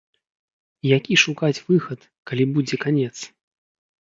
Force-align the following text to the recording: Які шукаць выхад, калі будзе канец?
Які 0.97 1.13
шукаць 1.23 1.63
выхад, 1.67 1.99
калі 2.31 2.49
будзе 2.57 2.81
канец? 2.87 3.13